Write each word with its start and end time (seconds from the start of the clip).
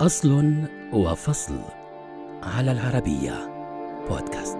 أصل 0.00 0.54
وفصل 0.92 1.58
على 2.42 2.72
العربية 2.72 3.32
بودكاست. 4.08 4.58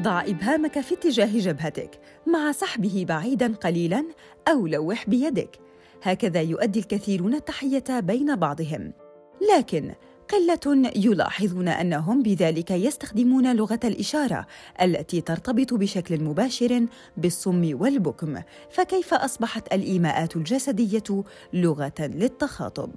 ضع 0.00 0.20
إبهامك 0.20 0.80
في 0.80 0.94
اتجاه 0.94 1.38
جبهتك. 1.38 1.90
مع 2.26 2.52
سحبه 2.52 3.04
بعيداً 3.08 3.54
قليلاً 3.54 4.04
أو 4.48 4.66
لوح 4.66 5.08
بيدك. 5.08 5.58
هكذا 6.02 6.40
يؤدي 6.40 6.78
الكثيرون 6.78 7.34
التحية 7.34 8.00
بين 8.00 8.36
بعضهم. 8.36 8.92
لكن 9.56 9.94
قلة 10.30 10.90
يلاحظون 10.96 11.68
أنهم 11.68 12.22
بذلك 12.22 12.70
يستخدمون 12.70 13.56
لغة 13.56 13.80
الإشارة 13.84 14.46
التي 14.82 15.20
ترتبط 15.20 15.74
بشكل 15.74 16.22
مباشر 16.22 16.86
بالصم 17.16 17.80
والبكم، 17.80 18.42
فكيف 18.70 19.14
أصبحت 19.14 19.74
الإيماءات 19.74 20.36
الجسدية 20.36 21.24
لغة 21.52 21.92
للتخاطب؟ 22.00 22.90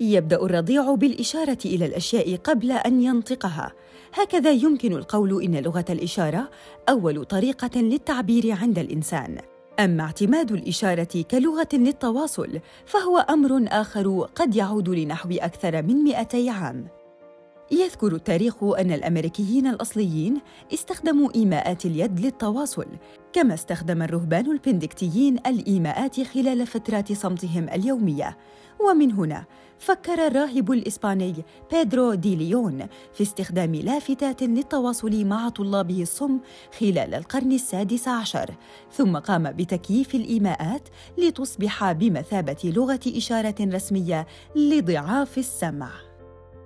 يبدأ 0.00 0.36
الرضيع 0.42 0.94
بالإشارة 0.94 1.58
إلى 1.64 1.86
الأشياء 1.86 2.36
قبل 2.36 2.72
أن 2.72 3.02
ينطقها، 3.02 3.72
هكذا 4.14 4.50
يمكن 4.50 4.92
القول 4.92 5.42
إن 5.42 5.56
لغة 5.56 5.84
الإشارة 5.90 6.50
أول 6.88 7.24
طريقة 7.24 7.80
للتعبير 7.80 8.52
عند 8.52 8.78
الإنسان. 8.78 9.53
أما 9.80 10.02
اعتماد 10.02 10.52
الإشارة 10.52 11.24
كلغة 11.30 11.68
للتواصل 11.72 12.60
فهو 12.86 13.18
أمر 13.18 13.64
آخر 13.68 14.28
قد 14.34 14.56
يعود 14.56 14.88
لنحو 14.88 15.28
أكثر 15.32 15.82
من 15.82 15.94
200 16.04 16.50
عام. 16.50 16.88
يذكر 17.70 18.14
التاريخ 18.14 18.64
أن 18.64 18.92
الأمريكيين 18.92 19.66
الأصليين 19.66 20.40
استخدموا 20.74 21.34
إيماءات 21.34 21.86
اليد 21.86 22.20
للتواصل، 22.20 22.86
كما 23.34 23.54
استخدم 23.54 24.02
الرهبان 24.02 24.50
البندكتيين 24.50 25.38
الإيماءات 25.46 26.20
خلال 26.20 26.66
فترات 26.66 27.12
صمتهم 27.12 27.68
اليومية، 27.68 28.36
ومن 28.80 29.12
هنا 29.12 29.44
فكر 29.78 30.26
الراهب 30.26 30.72
الإسباني 30.72 31.34
بيدرو 31.72 32.14
دي 32.14 32.36
ليون 32.36 32.86
في 33.14 33.22
استخدام 33.22 33.74
لافتات 33.74 34.42
للتواصل 34.42 35.24
مع 35.24 35.48
طلابه 35.48 36.02
الصم 36.02 36.38
خلال 36.80 37.14
القرن 37.14 37.52
السادس 37.52 38.08
عشر 38.08 38.50
ثم 38.92 39.16
قام 39.16 39.52
بتكييف 39.52 40.14
الإيماءات 40.14 40.88
لتصبح 41.18 41.92
بمثابة 41.92 42.56
لغة 42.64 43.00
إشارة 43.06 43.54
رسمية 43.60 44.26
لضعاف 44.56 45.38
السمع. 45.38 45.90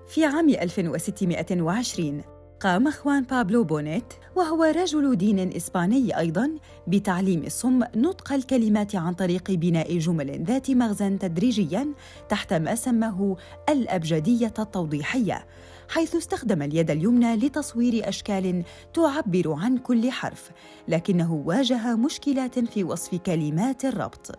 في 0.09 0.25
عام 0.25 0.49
1620 0.49 2.38
قام 2.61 2.91
خوان 2.91 3.23
بابلو 3.23 3.65
بونيت 3.65 4.15
وهو 4.37 4.65
رجل 4.65 5.17
دين 5.17 5.53
إسباني 5.57 6.19
أيضاً 6.19 6.51
بتعليم 6.87 7.43
الصم 7.43 7.83
نطق 7.97 8.33
الكلمات 8.33 8.97
عن 8.97 9.15
طريق 9.15 9.51
بناء 9.51 9.99
جمل 9.99 10.45
ذات 10.45 10.71
مغزى 10.71 11.11
تدريجياً 11.11 11.95
تحت 12.29 12.53
ما 12.53 12.75
سماه 12.75 13.37
الأبجدية 13.69 14.55
التوضيحية 14.59 15.47
حيث 15.89 16.17
استخدم 16.17 16.63
اليد 16.63 16.91
اليمنى 16.91 17.37
لتصوير 17.37 18.09
أشكال 18.09 18.65
تعبر 18.95 19.53
عن 19.53 19.79
كل 19.79 20.11
حرف 20.11 20.51
لكنه 20.89 21.43
واجه 21.47 21.97
مشكلات 21.97 22.59
في 22.59 22.85
وصف 22.85 23.15
كلمات 23.15 23.85
الربط. 23.85 24.39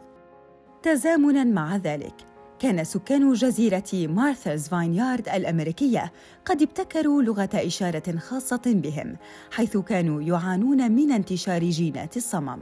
تزامناً 0.84 1.44
مع 1.44 1.76
ذلك 1.76 2.16
كان 2.60 2.84
سكان 2.84 3.34
جزيرة 3.34 3.84
مارثاز 3.94 4.68
فاينيارد 4.68 5.30
الأمريكية 5.30 6.12
قد 6.46 6.62
ابتكروا 6.62 7.22
لغة 7.22 7.50
إشارة 7.54 8.18
خاصة 8.18 8.62
بهم، 8.66 9.16
حيث 9.52 9.78
كانوا 9.78 10.22
يعانون 10.22 10.92
من 10.92 11.12
انتشار 11.12 11.64
جينات 11.64 12.18
الصمم. 12.18 12.60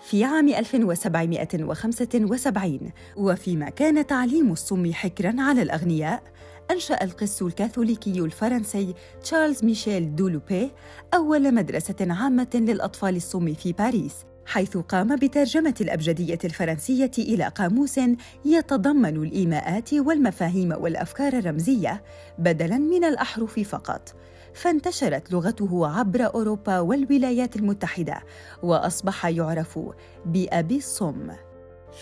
في 0.00 0.24
عام 0.24 0.48
1775 0.48 2.92
وفيما 3.16 3.70
كان 3.70 4.06
تعليم 4.06 4.52
الصم 4.52 4.92
حكرا 4.92 5.34
على 5.38 5.62
الأغنياء 5.62 6.22
أنشأ 6.70 7.04
القس 7.04 7.42
الكاثوليكي 7.42 8.20
الفرنسي 8.20 8.94
تشارلز 9.22 9.64
ميشيل 9.64 10.16
دو 10.16 10.34
لوبي 10.34 10.70
أول 11.14 11.54
مدرسة 11.54 11.96
عامة 12.00 12.50
للأطفال 12.54 13.16
الصم 13.16 13.54
في 13.54 13.72
باريس 13.72 14.14
حيث 14.46 14.76
قام 14.76 15.16
بترجمة 15.16 15.74
الأبجدية 15.80 16.38
الفرنسية 16.44 17.10
إلى 17.18 17.48
قاموس 17.48 18.00
يتضمن 18.44 19.16
الإيماءات 19.16 19.94
والمفاهيم 19.94 20.72
والأفكار 20.72 21.32
الرمزية 21.32 22.02
بدلاً 22.38 22.78
من 22.78 23.04
الأحرف 23.04 23.60
فقط. 23.60 24.14
فانتشرت 24.54 25.32
لغته 25.32 25.98
عبر 25.98 26.34
أوروبا 26.34 26.80
والولايات 26.80 27.56
المتحدة 27.56 28.22
وأصبح 28.62 29.26
يعرف 29.26 29.78
بأبي 30.26 30.76
الصم. 30.76 31.30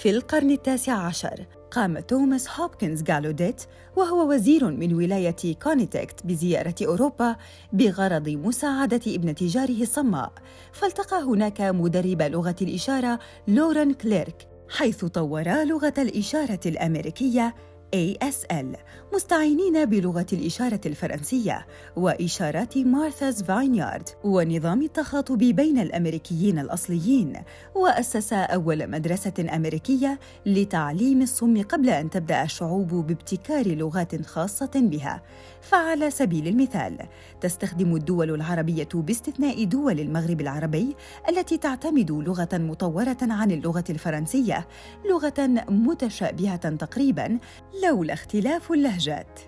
في 0.00 0.10
القرن 0.10 0.50
التاسع 0.50 0.92
عشر 0.92 1.46
قام 1.70 1.98
توماس 1.98 2.50
هوبكنز 2.50 3.02
جالوديت 3.02 3.62
وهو 3.96 4.30
وزير 4.30 4.70
من 4.70 4.94
ولاية 4.94 5.54
كونيتكت 5.62 6.26
بزيارة 6.26 6.74
أوروبا 6.82 7.36
بغرض 7.72 8.28
مساعدة 8.28 9.00
ابنة 9.06 9.36
جاره 9.40 9.82
الصماء. 9.82 10.32
فالتقى 10.72 11.22
هناك 11.22 11.60
مدرب 11.60 12.22
لغة 12.22 12.56
الإشارة 12.62 13.18
لوران 13.48 13.94
كليرك 13.94 14.48
حيث 14.68 15.04
طورا 15.04 15.64
لغة 15.64 15.94
الإشارة 15.98 16.60
الأمريكية 16.66 17.54
ASL 17.94 18.76
مستعينين 19.14 19.84
بلغة 19.84 20.26
الإشارة 20.32 20.80
الفرنسية 20.86 21.66
وإشارات 21.96 22.78
مارثاز 22.78 23.42
فاينيارد 23.42 24.08
ونظام 24.24 24.82
التخاطب 24.82 25.38
بين 25.38 25.78
الأمريكيين 25.78 26.58
الأصليين. 26.58 27.32
وأسس 27.74 28.32
أول 28.32 28.90
مدرسة 28.90 29.46
أمريكية 29.56 30.18
لتعليم 30.46 31.22
الصم 31.22 31.62
قبل 31.62 31.90
أن 31.90 32.10
تبدأ 32.10 32.42
الشعوب 32.42 32.88
بابتكار 32.88 33.68
لغات 33.68 34.26
خاصة 34.26 34.70
بها. 34.74 35.22
فعلى 35.60 36.10
سبيل 36.10 36.48
المثال 36.48 36.98
تستخدم 37.40 37.94
الدول 37.96 38.30
العربية 38.34 38.88
باستثناء 38.94 39.64
دول 39.64 40.00
المغرب 40.00 40.40
العربي 40.40 40.96
التي 41.28 41.58
تعتمد 41.58 42.10
لغة 42.10 42.48
مطورة 42.52 43.16
عن 43.22 43.50
اللغة 43.50 43.84
الفرنسية 43.90 44.68
لغة 45.10 45.48
متشابهة 45.68 46.56
تقريبا 46.76 47.38
لولا 47.84 48.12
اختلاف 48.12 48.72
اللهجات. 48.72 49.40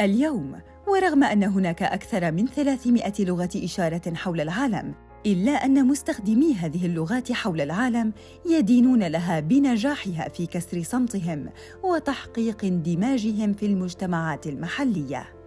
اليوم 0.00 0.60
ورغم 0.88 1.24
أن 1.24 1.44
هناك 1.44 1.82
أكثر 1.82 2.32
من 2.32 2.46
300 2.46 3.12
لغة 3.20 3.50
إشارة 3.56 4.14
حول 4.14 4.40
العالم 4.40 4.94
إلا 5.26 5.52
أن 5.52 5.86
مستخدمي 5.86 6.54
هذه 6.54 6.86
اللغات 6.86 7.32
حول 7.32 7.60
العالم 7.60 8.12
يدينون 8.50 9.04
لها 9.04 9.40
بنجاحها 9.40 10.28
في 10.28 10.46
كسر 10.46 10.82
صمتهم 10.82 11.48
وتحقيق 11.82 12.64
اندماجهم 12.64 13.52
في 13.52 13.66
المجتمعات 13.66 14.46
المحلية. 14.46 15.39